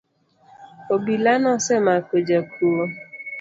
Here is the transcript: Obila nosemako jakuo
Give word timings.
Obila 0.95 1.33
nosemako 1.43 2.15
jakuo 2.27 2.83